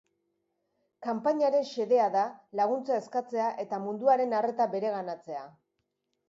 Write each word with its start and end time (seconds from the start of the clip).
Kanpainaren 1.07 1.67
xedea 1.71 2.07
da 2.15 2.23
laguntza 2.61 2.97
eskatzea 3.03 3.51
eta 3.65 3.81
munduaren 3.85 4.35
arreta 4.39 4.69
bereganatzea. 4.75 5.47